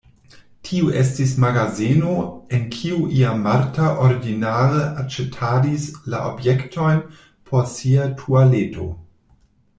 [0.67, 2.13] Tio estis magazeno,
[2.57, 7.07] en kiu iam Marta ordinare aĉetadis la objektojn
[7.53, 8.91] por sia tualeto.